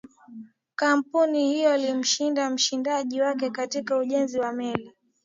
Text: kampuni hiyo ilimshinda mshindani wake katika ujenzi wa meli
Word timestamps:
kampuni 0.75 1.53
hiyo 1.53 1.77
ilimshinda 1.77 2.49
mshindani 2.49 3.21
wake 3.21 3.49
katika 3.49 3.97
ujenzi 3.97 4.39
wa 4.39 4.53
meli 4.53 4.93